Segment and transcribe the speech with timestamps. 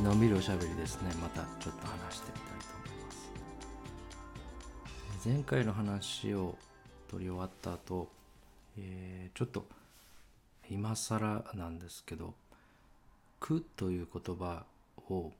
[0.00, 1.12] のんびりおしゃべりですね。
[1.20, 3.12] またちょっと話してみたいと思いま
[5.20, 5.28] す。
[5.28, 6.56] 前回の話を
[7.08, 8.08] 取り終わった後、
[8.78, 9.64] えー、ちょっと
[10.70, 12.34] 今更なんですけど
[13.38, 14.64] 「苦」という言葉
[15.08, 15.30] を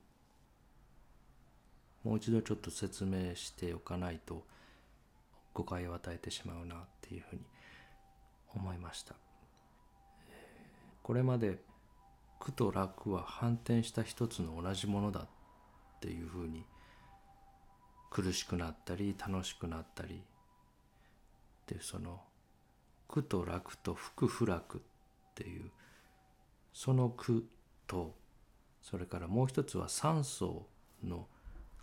[2.05, 4.45] もう一度ちょっと説明しておかないと
[5.55, 7.43] 誤解を与えてしまうなっていうふうに
[8.55, 9.15] 思いました。
[11.03, 11.59] これまで
[12.43, 15.29] 苦と楽は反転した一つの同じものだっ
[16.01, 16.65] ていうふうに
[18.11, 20.21] 苦しくなったり楽しくなったり。
[21.69, 22.21] でその
[23.07, 24.81] 苦と楽と福不楽っ
[25.37, 25.71] ていう
[26.73, 27.47] その苦
[27.87, 28.13] と
[28.83, 30.67] それからもう一つは三層
[31.05, 31.29] の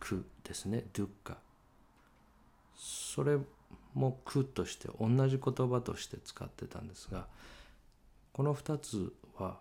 [0.01, 1.37] 苦ですねドゥッカ
[2.75, 3.37] それ
[3.93, 7.27] も苦として同じ言葉として使ってたんですが
[8.33, 9.57] この2つは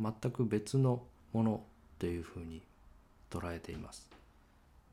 [0.00, 1.64] 全く別のもの
[1.98, 2.62] というふうに
[3.30, 4.10] 捉えています。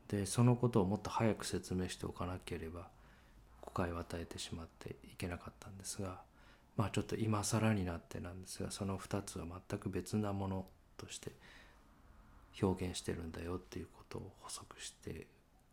[0.07, 2.87] でそのことをもっと早く説明しておかなければ
[3.61, 6.21] 誤解を与えてしまっていけなかったんですが
[6.77, 10.65] まあちょっと今更になってなんですがその2つは全く別なもの
[10.97, 11.31] として
[12.61, 15.27] 表現してるんだよっていうことを補足して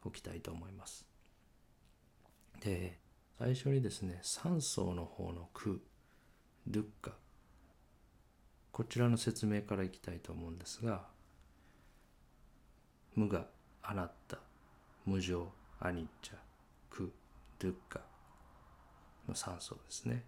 [0.05, 1.07] おきたいと思います。
[2.61, 2.99] で
[3.39, 5.83] 最初にですね3層の方の句
[6.67, 7.13] ドゥッカ
[8.77, 11.01] こちらの説明からいきたいと思うんですが
[13.15, 13.47] 無我
[13.83, 14.37] あなた
[15.07, 15.49] 無常
[15.81, 16.35] アニッチャ
[16.91, 17.11] 苦
[17.59, 18.01] ドゥッカ
[19.27, 20.25] の3層ですね。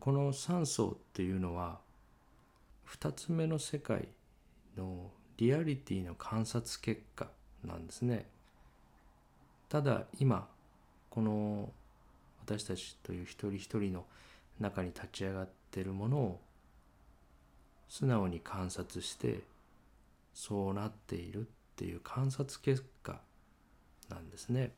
[0.00, 1.78] この3層っていうのは
[2.90, 4.06] 2つ目の世界
[4.76, 7.28] のリアリティの観察結果
[7.64, 8.26] なんですね。
[9.70, 10.46] ただ今
[11.08, 11.72] この
[12.44, 14.04] 私たちという一人一人の
[14.62, 16.40] 中に立ち上がってるものを
[17.88, 19.40] 素直に観察して
[20.32, 21.44] そうなっているっ
[21.76, 23.20] ていう観察結果
[24.08, 24.72] なんですね。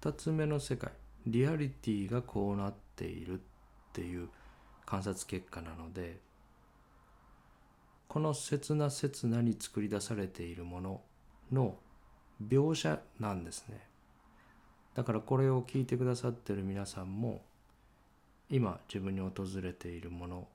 [0.00, 0.90] 2つ目の世界
[1.26, 3.42] リアリティがこうなっているっ
[3.92, 4.28] ていう
[4.84, 6.18] 観察結果なので
[8.08, 11.00] この刹那刹那に作り出されているもの
[11.52, 11.76] の
[12.44, 13.91] 描写なんですね。
[14.94, 17.42] だからこれを聞いてくださってる皆さんも
[18.50, 19.32] 今自分に訪
[19.62, 20.48] れているもの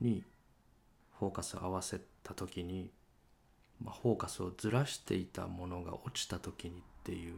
[0.00, 0.24] に
[1.18, 2.90] フォーカスを合わせた時に、
[3.82, 7.36] まあ、フォーカスをずらしていたものが落ちた時にっていう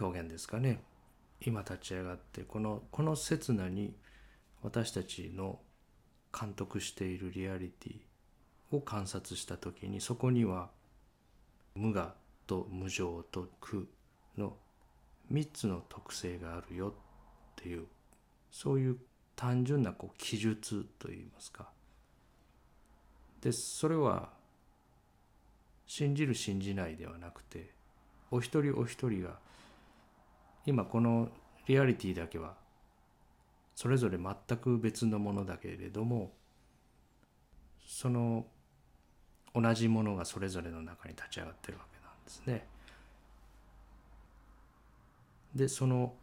[0.00, 0.80] 表現ですかね。
[1.40, 3.94] 今立ち上がってこのこの刹那に
[4.62, 5.58] 私たちの
[6.38, 10.70] 監督しているリアリティを観察した時にそこには
[11.74, 12.14] 無我
[12.48, 13.86] と無常と苦
[14.36, 14.56] の
[15.30, 16.92] 3つの特性があるよっ
[17.54, 17.86] ていう
[18.50, 18.96] そういう
[19.36, 21.68] 単純なこう記述といいますか。
[23.40, 24.30] でそれは
[25.86, 27.70] 信じる信じないではなくて
[28.32, 29.38] お一人お一人が
[30.66, 31.28] 今この
[31.66, 32.56] リアリティだけは
[33.76, 36.32] それぞれ全く別のものだけれども
[37.86, 38.46] その
[39.54, 41.84] 同じものがそれぞれの中に立ち上がってるわ
[42.28, 42.66] ですね。
[45.54, 46.14] でその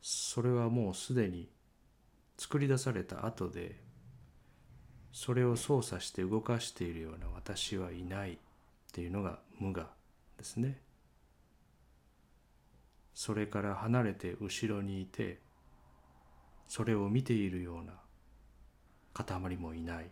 [0.00, 1.48] それはもうすでに
[2.38, 3.76] 作り出された後で
[5.12, 8.36] それを操作して動かしているような私はいないっ
[8.92, 9.86] ていうのが無我
[10.38, 10.80] ですね。
[13.12, 15.38] それから離れて後ろにいて
[16.66, 17.92] それを見ているような
[19.12, 20.10] 塊もいない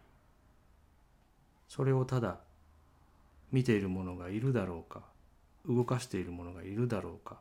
[1.69, 2.39] それをただ
[3.51, 5.12] 見ているものがいるだろうか
[5.69, 7.39] 動かしているものがいるだろうかっ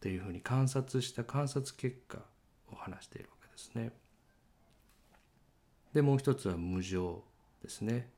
[0.00, 2.18] ていうふうに観察した観察結果
[2.72, 3.92] を話しているわけですね。
[5.92, 7.22] でもう一つは無常
[7.62, 8.08] ですね。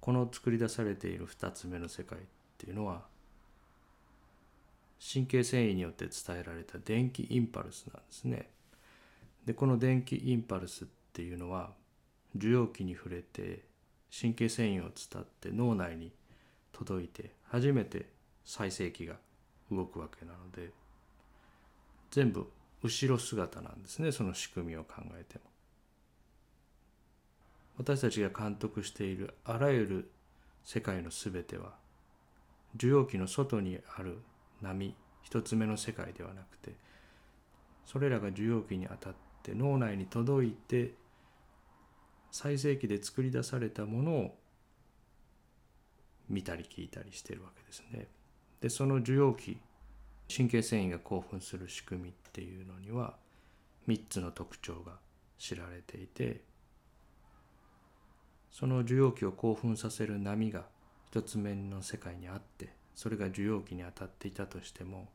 [0.00, 2.22] この作り出されている2つ目の世界っ
[2.56, 3.02] ていうのは
[5.00, 8.50] 神経繊維によって伝えられた電気インパルスなんですね。
[9.44, 11.72] でこの電気インパルスっていうのは
[12.34, 13.64] 受容器に触れて
[14.18, 16.12] 神経繊維を伝って脳内に
[16.72, 18.06] 届いて初めて
[18.44, 19.16] 再生期が
[19.70, 20.72] 動くわけなので
[22.10, 22.50] 全部
[22.82, 25.44] 後ろ姿なんですねその仕組みを考えても。
[27.78, 30.10] 私たちが監督しているあらゆる
[30.64, 31.74] 世界の全ては
[32.74, 34.18] 受容器の外にある
[34.60, 36.74] 波一つ目の世界ではなくて
[37.86, 40.92] それらが受容器に当たって脳内に届いて
[42.30, 44.38] 最盛期で作り出されたものを
[46.30, 48.06] 見たり聞いたりしてるわけですね。
[48.60, 49.58] でその受容器
[50.34, 53.16] 神経繊維が興奮する仕組みっていうのには
[53.88, 54.92] 3つの特徴が
[55.38, 56.42] 知られていて
[58.52, 60.66] その受容器を興奮させる波が
[61.10, 65.08] 一つ目の世界にあってそれが受容器に当たっていたとしても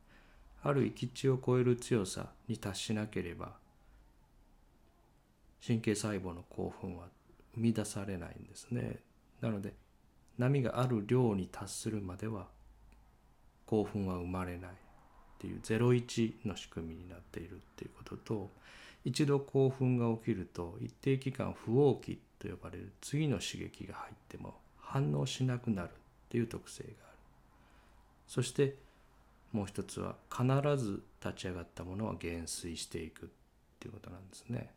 [0.63, 3.53] ある域地を超える強さに達しなければ
[5.65, 7.06] 神経細胞の興奮は
[7.53, 9.00] 生み出されないんですね
[9.41, 9.73] なので
[10.37, 12.47] 波がある量に達するまでは
[13.65, 14.73] 興奮は生まれないっ
[15.39, 18.51] ていう01の仕組みになっているっていうことと
[19.03, 25.91] 一度興奮が起きると一定期間不応期と呼ばれる次の刺激が入っても反応しなくなるっ
[26.29, 27.17] ていう特性がある。
[28.27, 28.75] そして
[29.51, 30.45] もう一つは必
[30.83, 33.29] ず立ち上がったものは減衰していくっ
[33.79, 34.73] ていうことなんですね。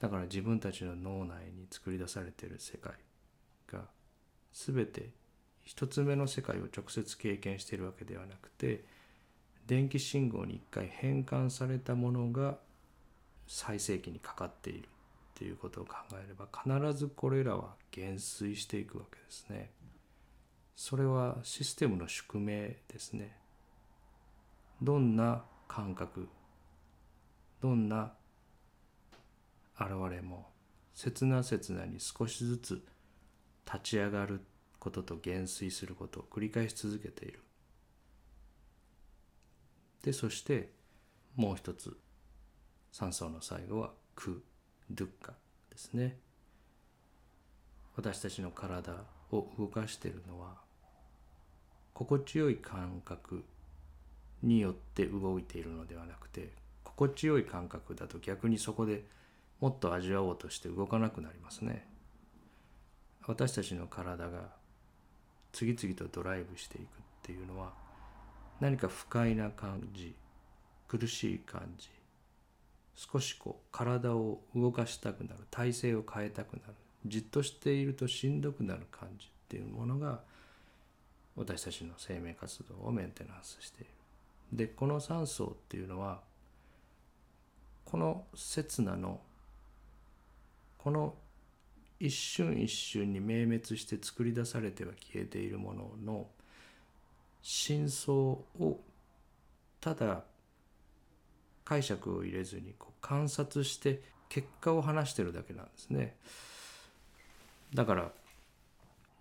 [0.00, 2.92] だから自分たちの脳内に作り出されている世界
[4.52, 5.10] 全て
[5.64, 8.84] 一つ目の世界を直接経験しているわけではなくて
[9.66, 12.58] 電気信号に一回変換されたものが
[13.46, 14.88] 最盛期にかかっているっ
[15.34, 19.70] ていうことを考えれば必ずこれらは減衰していくわけですね。
[20.74, 23.36] それはシステムの宿命ですね。
[24.80, 26.28] どんな感覚
[27.60, 28.12] どんな
[29.78, 30.48] 現れも
[30.92, 32.84] 刹那刹那に少しずつ
[33.66, 34.40] 立ち上がる
[34.78, 37.40] ことと減衰することを繰り返し続けている。
[40.02, 40.72] でそして
[41.36, 41.96] もう一つ
[42.92, 44.42] 3層の最後は苦
[44.90, 45.32] ドゥッカ
[45.70, 46.18] ですね
[47.96, 48.92] 私たちの体
[49.30, 50.56] を動かしているのは
[51.94, 53.44] 心地よい感覚
[54.42, 56.52] によって動いているのではなくて
[56.84, 59.04] 心地よい感覚だと逆にそこで
[59.60, 61.86] もっと味わおうとして動かなくなりますね
[63.26, 64.48] 私たちの体が
[65.52, 66.86] 次々とドライブしていくっ
[67.22, 67.72] ていうのは
[68.60, 70.14] 何か不快な感じ
[70.88, 71.88] 苦しい感じ
[72.94, 76.74] 少しこう体を動かしたくなる体勢を変えたくなる
[77.06, 80.20] じっとしているとしんどくなる感じっていうものが
[81.34, 83.90] 私たちの生命活動をメンテナンスしている。
[84.52, 86.20] でこの酸素っていうのは
[87.84, 89.20] この刹那の
[90.76, 91.14] この
[92.02, 96.26] 一瞬一瞬に明滅して作り出されては消えているものの
[97.42, 98.80] 真相を
[99.80, 100.24] ただ
[101.64, 106.16] 解釈を入れずにこう観察して結果を話してるだけなんですね。
[107.72, 108.10] だから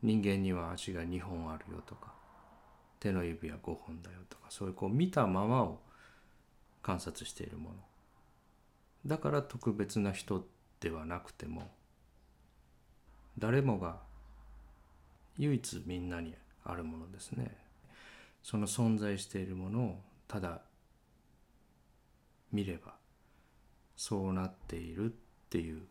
[0.02, 2.12] 人間には足が2本あるよとか
[3.00, 5.80] 手の指は5本だよとかそういうこう見たままを
[6.82, 7.76] 観察しているもの
[9.06, 10.44] だから特別な人
[10.80, 11.70] ではなくても
[13.42, 13.98] 誰もが
[15.40, 17.58] 唯一みんなにあるものですね
[18.44, 20.62] その存在しているものをただ
[22.52, 22.94] 見れば
[23.96, 25.10] そうなっているっ
[25.50, 25.82] ていう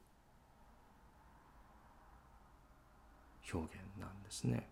[3.53, 4.69] 表現なんですね。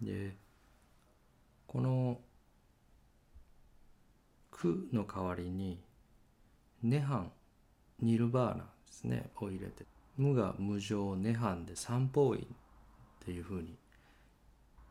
[0.00, 0.36] で
[1.68, 2.20] この
[4.58, 5.80] 「苦」の代わりに
[6.82, 7.30] 「涅槃」
[8.00, 9.86] 「ニルバーナ」ですねを入れて
[10.18, 12.44] 「無我無常涅槃」で三方院っ
[13.20, 13.78] ていうふうに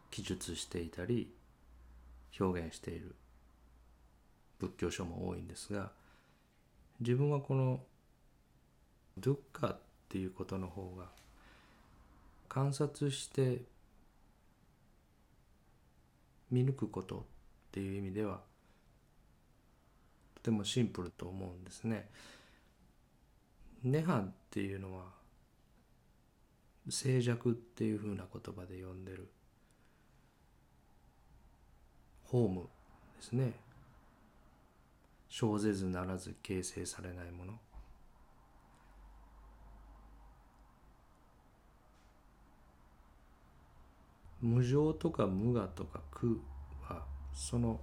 [0.09, 1.35] 記述していたり
[2.39, 3.13] 表現している
[4.59, 5.91] 仏教書も多いんですが
[7.01, 7.85] 自分はこの
[9.17, 11.11] 「ドゥッカ」っていうことの方が
[12.47, 13.65] 観察して
[16.49, 17.23] 見抜くことっ
[17.71, 18.41] ていう意味では
[20.47, 22.07] とてもシンプルと思うんですね。
[23.83, 25.03] 涅槃っていうのは
[26.87, 29.27] 静寂っていうふうな言葉で呼んでる
[32.23, 32.67] ホームで
[33.19, 33.51] すね
[35.29, 37.53] 生ぜずならず形成されないもの
[44.41, 46.39] 無常とか無我とか苦
[46.81, 47.81] はその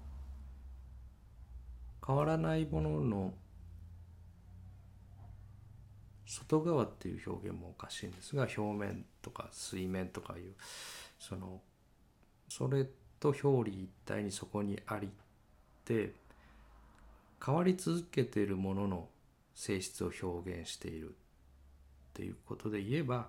[2.07, 3.35] 変わらないものの
[6.27, 10.55] 外側っていう表現もおかしいんですが表面とか水面とかいう
[11.19, 11.61] その
[12.49, 12.87] それ
[13.21, 15.11] と表裏一体にそこにありっ
[15.85, 16.13] て
[17.45, 19.09] 変わり続けているものの
[19.55, 21.13] 性質を表現しているっ
[22.15, 23.29] ていうことで言えば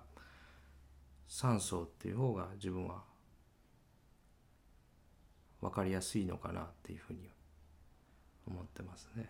[1.28, 3.02] 酸素っていう方が自分は
[5.60, 7.35] 分かりやすいのかなっていうふうに
[8.46, 9.28] 思ってますね。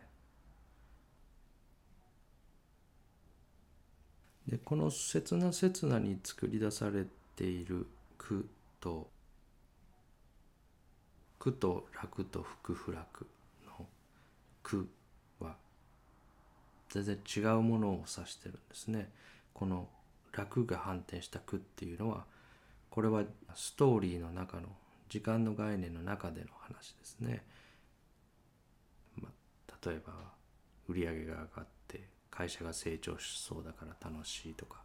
[4.49, 7.05] でこの刹那刹那に作り出され
[7.35, 8.49] ている句
[8.81, 9.11] と
[11.39, 13.27] 苦と楽と福不楽
[13.67, 13.87] の
[14.63, 14.89] 苦
[15.41, 15.57] は
[16.91, 19.11] 全然違うものを指してるんですね。
[19.53, 19.89] この
[20.33, 22.25] 楽が反転した苦っていうのは
[22.91, 24.69] これはストーリーの中の
[25.09, 27.45] 時間の概念の中での話ですね。
[29.87, 30.13] 例えば
[30.89, 34.83] 売り上げが上がって会社が成長しそうだから楽しいとか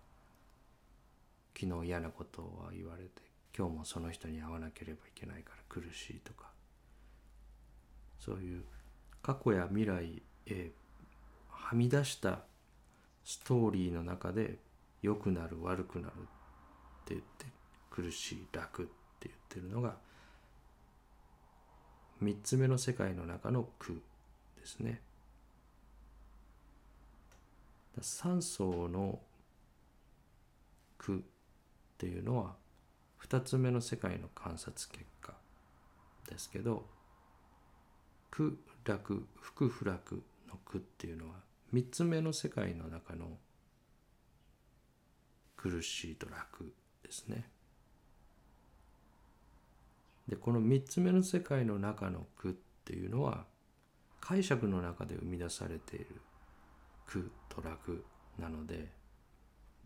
[1.60, 3.10] 昨日嫌なことは言われて
[3.58, 6.52] 今日もその人に会わなければいけないから苦しいとか
[8.20, 8.64] そういう
[9.24, 10.72] 過去や未来へ
[11.50, 12.40] はみ出した
[13.24, 14.58] ストーリーの中で
[15.02, 16.18] 良くなる悪くなるっ
[17.06, 17.46] て言って
[17.90, 18.86] 苦しい楽っ
[19.20, 19.96] て言ってるのが
[22.24, 24.02] 3つ目の世界の中の苦
[24.62, 25.02] ですね。
[28.00, 29.20] 三層の
[30.98, 31.22] 苦っ
[31.98, 32.56] ていうのは
[33.28, 35.34] 2つ目の世界の観察結果
[36.30, 36.86] ですけど
[38.30, 41.36] 苦楽福不楽の苦っていうのは
[41.74, 43.38] 3つ目の世界の中の
[45.58, 47.48] 苦しいと楽ですね。
[50.28, 52.54] でこの3つ目の世界の中の苦っ
[52.86, 53.46] ていうのは
[54.32, 56.22] 解釈の中で生み出されている
[57.06, 58.06] 苦と楽
[58.40, 58.88] なので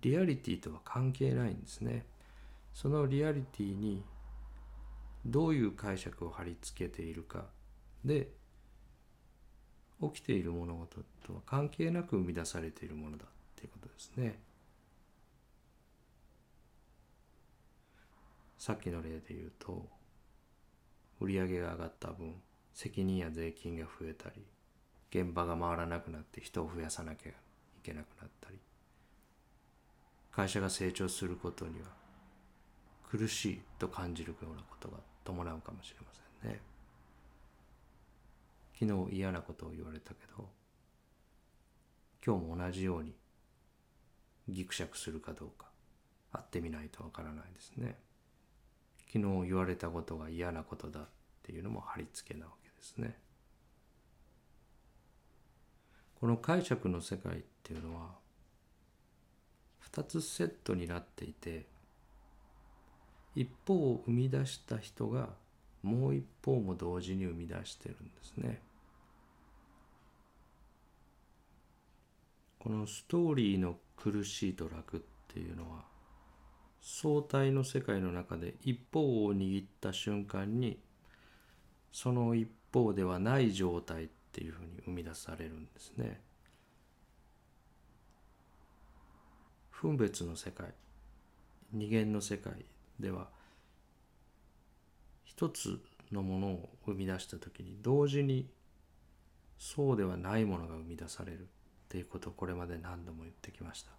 [0.02, 2.06] リアリティとは関係ないんですね。
[2.72, 4.04] そのリアリティに
[5.26, 7.46] どういう解釈を貼り付けているか
[8.04, 8.30] で
[10.00, 14.40] 起きている物事とは関係なく生み出されているものだっていうことですね。
[18.60, 19.88] さっきの例で言うと
[21.20, 22.36] 売り上げが上がった分
[22.76, 24.46] 責任や税金が増えたり
[25.10, 27.34] 現場が回らなくなって人を増やさなきゃい
[27.82, 28.60] けなくなったり
[30.30, 31.86] 会社が成長することには
[33.10, 36.08] 苦しいと感じるようなことが伴うかもしれま
[36.42, 36.60] せんね。
[38.78, 40.50] 昨日嫌なことを言われたけど
[42.26, 43.16] 今日も同じように
[44.50, 45.68] ぎくしゃくするかどうか
[46.34, 47.96] 会ってみないとわからないですね。
[49.14, 51.08] 昨日言われたことが嫌なことだっ
[51.44, 53.18] ていうのも貼り付けなわけですね。
[56.20, 58.12] この解釈の世界っていうのは
[59.92, 61.66] 2つセットになっていて
[63.36, 65.30] 一方を生み出した人が
[65.84, 68.62] もう一方も同時に生み出してるんですね。
[72.60, 75.84] このストーリーの苦しいと楽っていうのは
[76.82, 80.80] 相対の世界の中で一方を握った瞬間に
[81.92, 86.20] その一方ではない状態っていうふうに生み出されるんですね。
[89.72, 90.74] 分別の世界
[91.72, 92.66] 二元の世界
[93.00, 93.30] では
[95.24, 95.80] 一つ
[96.12, 98.50] のものを生み出した時に同時に
[99.58, 101.44] そうではないものが生み出されるっ
[101.88, 103.92] ていうことをこれまで何度も言ってきました。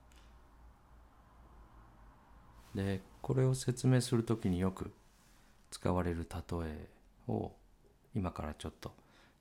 [2.74, 4.92] でこれを説明する時によく
[5.70, 6.88] 使われる例え
[7.26, 7.52] を
[8.16, 8.92] 今からちょっと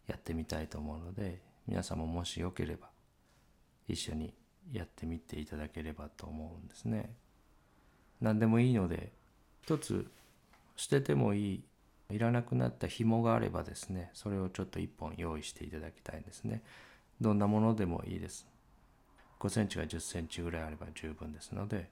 [0.07, 2.89] やってみたいと思うので皆さんももしよければ
[3.87, 4.33] 一緒に
[4.71, 7.15] やってみていただければと思うんですね。
[8.21, 9.11] 何でもいいので
[9.63, 10.11] 一つ
[10.75, 11.63] 捨ててもいい
[12.11, 16.61] いらなくなった紐があればですねそれをちょっと一本用意していただきたいんですね。
[17.21, 18.45] どんなものでもいいです。
[19.39, 21.89] 5センチが10センチぐらいあれば十分ですので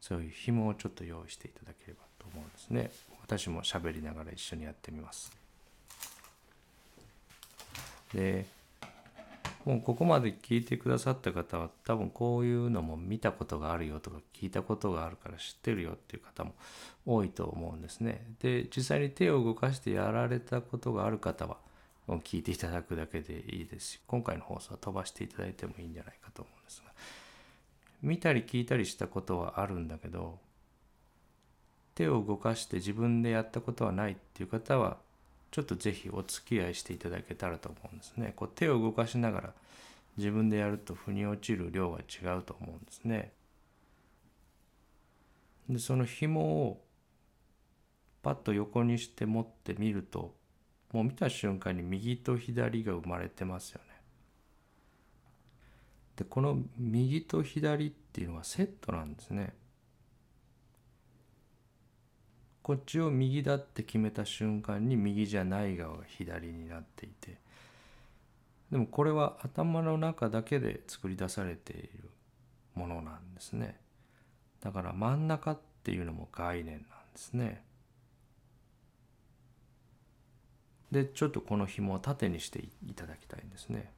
[0.00, 2.90] そういう紐をちょっと用意していただければと思うんですね
[3.22, 5.30] 私も喋りながら一緒にやってみます
[8.14, 8.46] で
[9.64, 16.54] もうここまで聞いてくださった方は多分こういうのも見たことがあるよとか聞いたことがあるから知ってるよっていう方も
[17.04, 18.24] 多いと思うんですね。
[18.40, 21.58] で実際に手を動かしてやられたことがある方は
[22.08, 26.92] 聞いていただくだけでいいですし今回の放送は飛ばしていただいてもいいんじゃないかと思うんですが
[28.02, 30.38] 見たり聞いたりしたことはあるんだけど
[31.94, 34.96] 手を動かして自分でやったことはないっていう方は
[35.50, 38.32] ちょっと是非お付き合いしていただけたらと思うんですね。
[38.36, 39.52] こう手を動かしながら
[40.16, 43.32] 自分でやると腑に落ちる量は違うと思うんですね。
[45.68, 46.84] でその紐を
[48.22, 50.34] パッと横にして持ってみると
[50.92, 53.90] もう見た瞬間に右と左が生まれてますよね。
[56.16, 59.54] でこの右と左っていうのはセットなんですね。
[62.62, 67.38] こっちを右だって決めた瞬間に右じゃない側が左になっていて
[68.70, 72.10] でもこれは頭の中だけで作り出されている
[72.74, 73.76] ものなんですね。
[74.60, 76.86] だから真ん中っていうのも概念なんで
[77.16, 77.64] すね。
[80.92, 83.90] でちょっとこの紐を縦にしていただきたいんですね。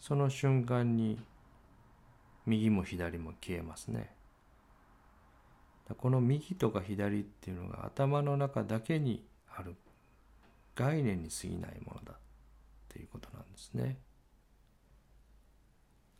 [0.00, 1.18] その瞬間に
[2.46, 4.10] 右も左も消えますね。
[5.96, 9.24] この右とか左っていうのが頭の中だけに
[9.56, 9.74] ある
[10.74, 12.16] 概念に過ぎないものだっ
[12.88, 13.96] ていうことなんですね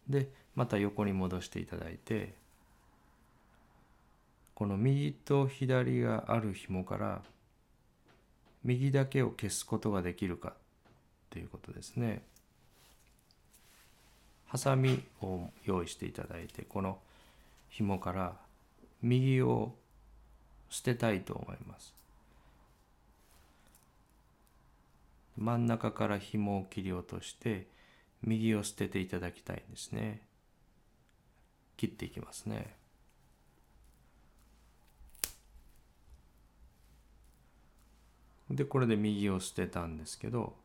[0.08, 2.34] でまた横に戻していただいて
[4.54, 7.22] この右と左がある紐から
[8.64, 10.54] 右だけを消すことができるか
[11.30, 12.22] ということですね。
[14.48, 16.98] ハサミを用意していただいてこの
[17.68, 18.32] 紐から
[19.02, 19.74] 右を
[20.68, 21.94] 捨てたいと思います。
[25.36, 27.68] 真ん中から紐を切り落として
[28.22, 30.22] 右を捨てていただきたいんですね。
[31.76, 32.78] 切っていきますね。
[38.50, 40.56] でこれで右を捨てたんですけど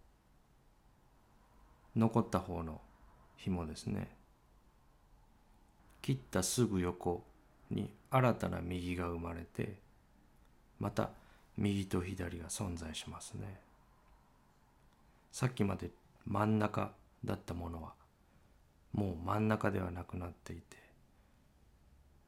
[1.96, 2.82] 残った方の
[3.36, 4.10] 紐ですね
[6.02, 7.24] 切ったすぐ横
[7.74, 9.78] に新たな右が生まれて
[10.80, 11.10] また
[11.58, 13.60] 右と左が存在しますね。
[15.32, 15.90] さっきまで
[16.26, 16.92] 真ん中
[17.26, 17.94] だったものは
[18.94, 20.78] もう真ん中ではなくなっていて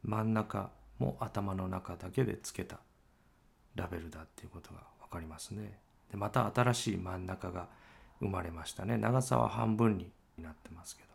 [0.03, 2.79] 真ん中も頭の中だけでつけた
[3.75, 5.79] ラベルだっていうことが分かりますね。
[6.11, 7.67] でまた新しい真ん中が
[8.19, 8.97] 生まれましたね。
[8.97, 11.09] 長さは半分になってますけど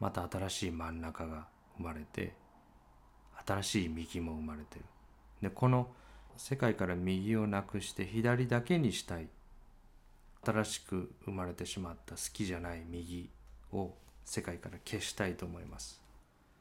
[0.00, 1.46] また新しい真ん中が
[1.76, 2.34] 生まれて
[3.50, 4.84] 新しい右も生まれてる。
[5.42, 5.88] でこの
[6.36, 9.28] 世界から右をなくして左だけにしたい。
[10.42, 13.28] 新しく生まれてしまった好きじゃない右
[13.72, 13.92] を
[14.24, 16.00] 世界から消したいと思います。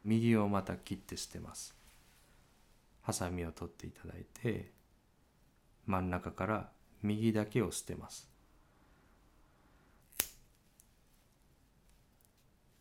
[0.04, 1.75] 右をまた切って捨てます。
[3.04, 4.71] ハサミを取っていただいて
[5.86, 6.69] 真ん中から
[7.04, 8.28] 右だけを捨てます。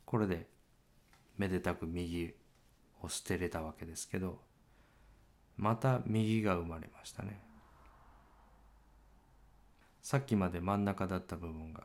[0.07, 0.47] これで
[1.37, 2.35] めでたく右
[3.03, 4.41] を捨てれたわけですけど
[5.57, 7.41] また右が生まれましたね。
[10.03, 11.85] さっきまで真ん中だった部分が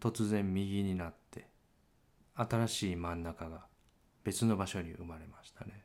[0.00, 1.46] 突然右になって
[2.34, 3.66] 新しい真ん中が
[4.24, 5.84] 別の場所に生まれましたね。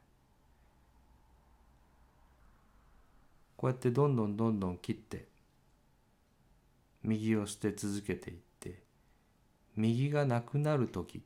[3.56, 5.28] こうやってどんどんどんどん切って
[7.04, 8.82] 右を捨て続けていって
[9.76, 11.22] 右がなくなる時っ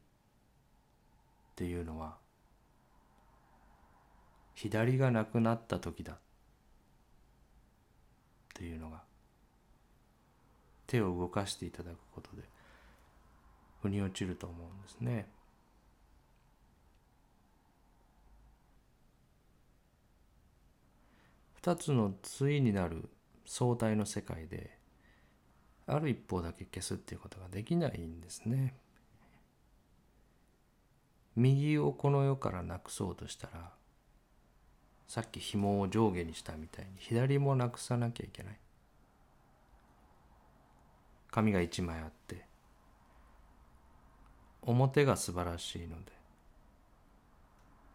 [1.56, 2.21] ていうのは
[4.62, 6.18] 左がなくなった時だっ
[8.54, 9.02] ていうのが
[10.86, 12.44] 手を動かしていただくことで
[13.82, 15.28] 腑に落ちると思うんですね。
[21.64, 23.10] 2つの対になる
[23.48, 24.78] 相対の世界で
[25.88, 28.76] ある一方だけ消すっていうことができないんですね。
[31.36, 33.81] 右をこの世からなくそうとしたら
[35.12, 38.58] さっき紐を上下にしたみたいに左もなくさなきゃいけない。
[41.30, 42.46] 紙が1枚あって
[44.62, 46.14] 表が素晴らしいので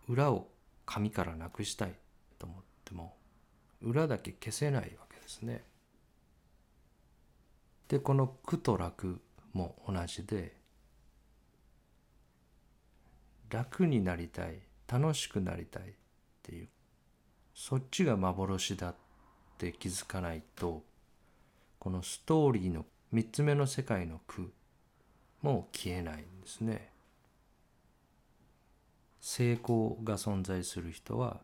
[0.08, 0.48] 裏を
[0.84, 1.94] 紙からなくしたい
[2.38, 3.16] と思っても
[3.80, 5.64] 裏だけ消せないわけですね。
[7.88, 9.22] でこの苦と楽
[9.54, 10.54] も同じで
[13.48, 15.86] 楽になりたい楽しくなりたいっ
[16.42, 16.68] ていう
[17.56, 18.94] そっちが幻だっ
[19.56, 20.84] て気づかないと
[21.78, 24.52] このストーリーの3つ目の世界の苦
[25.40, 26.90] も消えないんですね。
[29.20, 31.40] 成功が存在する人は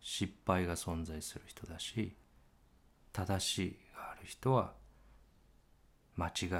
[0.00, 2.14] 失敗が存在する人だし
[3.12, 4.74] 正しいがある人は
[6.16, 6.50] 間違い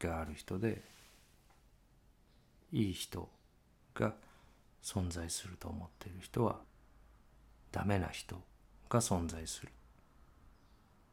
[0.00, 0.82] がある人で
[2.72, 3.28] いい人
[3.94, 4.14] が
[4.82, 6.56] 存在すると思っている人は
[7.76, 8.40] ダメな人
[8.88, 9.68] が存在する。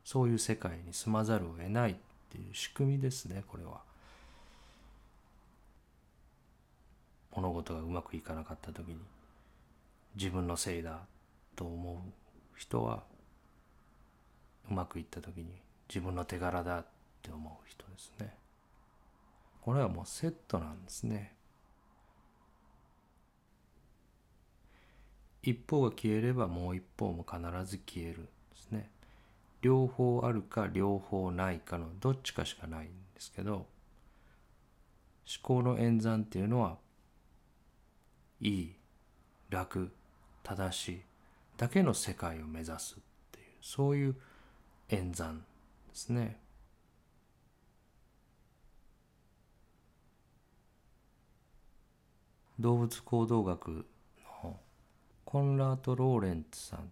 [0.06, 1.96] そういう世界に住まざるを得ないっ
[2.32, 3.82] ていう仕組みですねこれは。
[7.36, 8.98] 物事がうまくいかなかった時に
[10.16, 11.02] 自分のせいだ
[11.58, 13.04] と思う人は
[14.72, 15.48] うまくいった時に
[15.90, 16.86] 自分の手柄だっ
[17.22, 18.34] て思う人ですね。
[19.62, 21.34] これはもうセットなんですね。
[25.44, 28.90] 一方が消えればもう一方も必ず消えるんですね。
[29.62, 33.66] 両方あるか両方ないかのどっちかしかないんですけど思
[35.42, 36.78] 考の演算っていうのは
[38.42, 38.76] いい
[39.50, 39.94] 楽
[40.44, 41.02] 正しい
[41.56, 44.16] だけの世界を目指すっていうそういう
[44.90, 46.40] 演算ですね。
[52.60, 53.86] 動物行動学
[55.34, 56.84] コンラート・ローレンツさんっ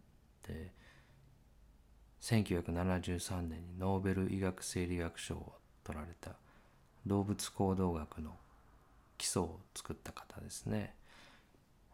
[0.42, 0.72] て
[2.22, 6.32] 1973年にノーベル医学生理学賞を取られた
[7.06, 8.32] 動物行動学の
[9.20, 10.96] 基礎を作った方ですね。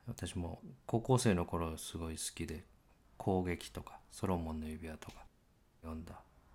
[0.07, 2.63] 私も高校生の頃すごい好きで
[3.19, 5.25] 「攻撃」とか「ソロモンの指輪」とか
[5.81, 6.13] 読んだ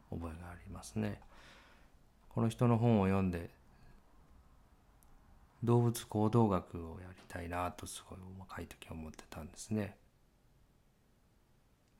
[0.08, 1.20] 覚えがありますね。
[2.30, 3.50] この人の本を読んで
[5.62, 9.96] 動物行動学をやりたいなとすごい若い時思ってたんですね。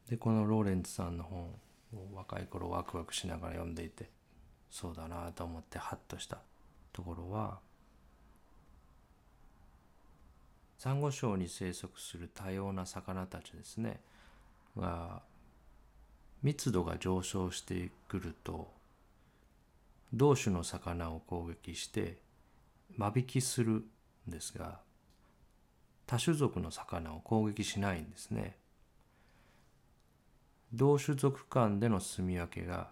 [0.09, 1.43] でこのローレンツさんの本
[1.95, 4.11] を若い頃ワクワクしながら読んでいて
[4.71, 6.39] そうだなと思ってハッとした
[6.93, 7.61] ところは
[10.79, 14.01] サンゴ礁に生息する多様な魚たちですね。
[14.77, 15.23] が
[16.43, 18.73] 密度が上昇してくると
[20.13, 22.19] 同種の魚を攻撃して
[22.97, 23.85] 間引きするん
[24.29, 24.81] ですが
[26.07, 28.57] 多種族の魚を攻撃しないんですね。
[30.75, 32.91] 同種族間での住み分けが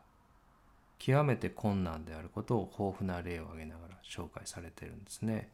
[0.98, 5.50] 極めて困難であることを豊富な例を挙げながら紹介されてるんですね。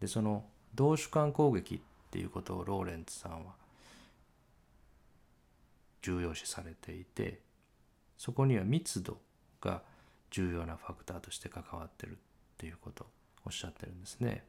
[0.00, 1.80] でその同種間攻撃っ
[2.10, 3.54] ていうことをローレンツさんは
[6.02, 7.40] 重要視されていて
[8.18, 9.18] そこには密度
[9.60, 9.82] が
[10.30, 12.16] 重要なファクターとして関わってるっ
[12.56, 13.06] ていうこと
[13.44, 14.44] おっしゃってるんですね。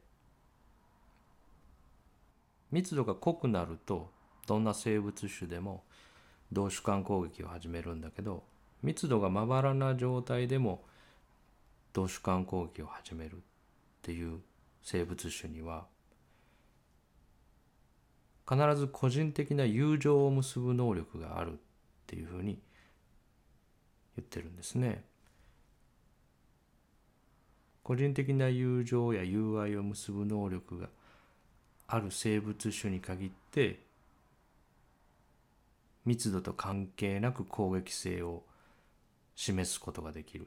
[2.70, 4.10] 密度が濃くなると
[4.46, 5.84] どんな生物種でも
[6.52, 8.44] 同種間攻撃を始めるんだけど
[8.82, 10.84] 密度がまばらな状態でも
[11.92, 13.38] 同種間攻撃を始めるっ
[14.02, 14.40] ていう
[14.82, 15.86] 生物種には
[18.48, 21.56] 必ず個人的な友情を結ぶ能力があるっ
[22.06, 22.60] ていうふうに
[24.16, 25.04] 言ってるんですね。
[27.86, 30.88] 個人的な友情や友愛を結ぶ能力が
[31.86, 33.78] ある生物種に限って
[36.04, 38.42] 密度と関係なく攻撃性を
[39.36, 40.46] 示すことができる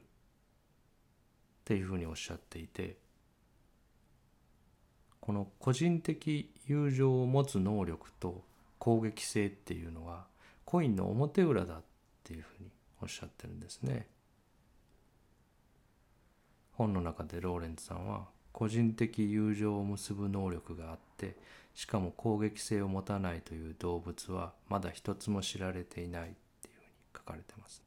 [1.64, 2.98] ていうふうにおっしゃっていて
[5.20, 8.44] この個人的友情を持つ能力と
[8.78, 10.26] 攻撃性っていうのは
[10.66, 11.82] コインの表裏だっ
[12.22, 12.68] ていうふうに
[13.00, 14.08] おっしゃってるんですね。
[16.80, 21.36] 本の中でローレンツさんは個人的友情を結ぶ能力があって
[21.74, 26.24] しかも攻撃性を持たないという動物はまだ一つも知られていないっ
[26.62, 27.82] ていうふうに書かれてます。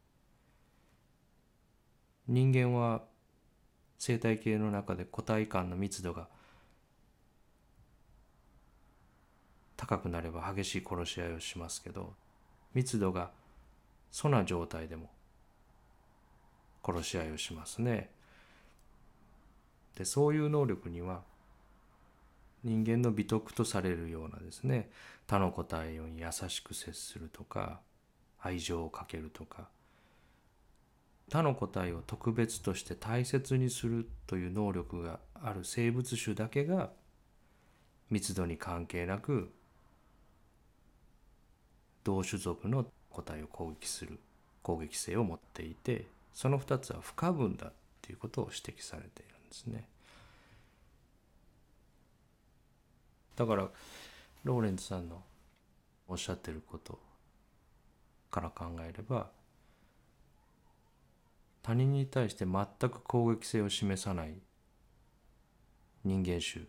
[2.28, 3.02] 人間は
[3.98, 6.28] 生態系の中で個体間の密度が
[9.76, 12.14] 高くなれば激しい殺し合いをしますけど
[12.76, 13.32] 密度が
[14.12, 15.10] 素な状態でも
[16.86, 18.13] 殺し合いをしますね。
[19.98, 21.22] でそういう能力には
[22.64, 24.90] 人間の美徳とされるようなですね
[25.28, 27.80] 他の個体に優しく接するとか
[28.42, 29.68] 愛情をかけるとか
[31.30, 36.92] 他の個体を特別として大切にするという能力がある生物種だけが
[38.10, 39.52] 密度に関係なく
[42.04, 44.20] 同種族の個体を攻撃する
[44.62, 49.33] 攻撃性を持っていてその2つは不可分だっていうことを指摘されている。
[49.54, 49.88] ですね。
[53.36, 53.70] だから
[54.44, 55.24] ローレンツさんの
[56.08, 57.00] おっしゃってること
[58.30, 59.30] から考えれば
[61.62, 64.36] 他人に対して全く攻撃性を示さない
[66.04, 66.66] 人間種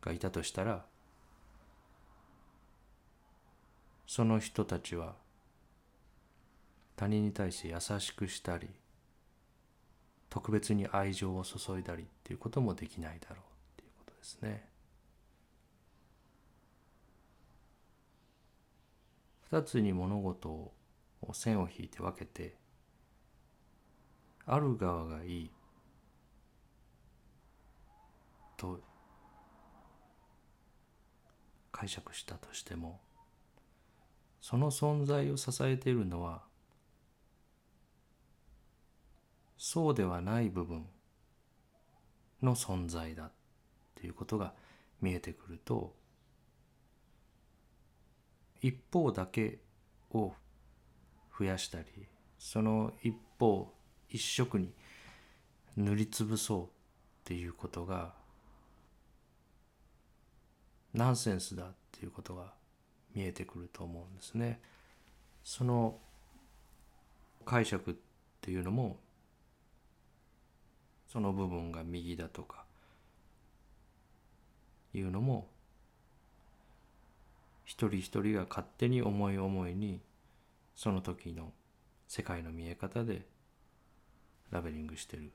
[0.00, 0.84] がいたとしたら
[4.06, 5.14] その人たちは
[6.96, 8.68] 他人に対して優しくしたり
[10.28, 13.40] 特別に愛情を注いだりっていうこともできないだろうっ
[13.76, 14.68] ていうことですね。
[19.50, 20.72] 二つに物事を
[21.32, 22.56] 線を引いて分けて
[24.44, 25.50] ある側がいい
[28.56, 28.80] と
[31.70, 33.00] 解釈したとしても
[34.40, 36.45] その存在を支えているのは
[39.56, 40.86] そうではない部分
[42.42, 43.32] の存在だっ
[43.94, 44.52] ていうことが
[45.00, 45.94] 見えてくると
[48.60, 49.58] 一方だけ
[50.12, 50.32] を
[51.38, 51.86] 増やしたり
[52.38, 53.72] その一方
[54.08, 54.72] 一色に
[55.76, 56.68] 塗りつぶそうっ
[57.24, 58.14] ていうことが
[60.94, 62.54] ナンセンスだっていうことが
[63.14, 64.60] 見えてくると思うんですね。
[65.44, 65.98] その
[67.44, 67.94] 解釈っ
[68.40, 68.98] ていうのも
[71.08, 72.64] その部分が右だとか
[74.92, 75.48] いうのも
[77.64, 80.00] 一人一人が勝手に思い思いに
[80.74, 81.52] その時の
[82.06, 83.26] 世界の見え方で
[84.50, 85.30] ラベリングしてるで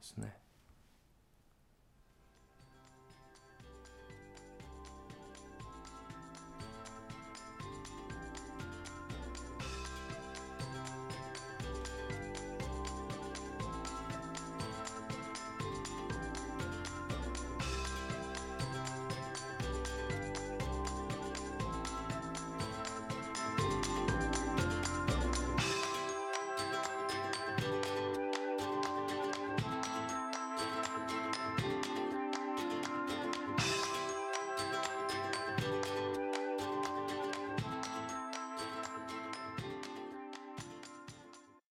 [0.00, 0.43] すね。